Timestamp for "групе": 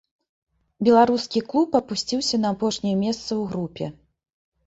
3.51-3.85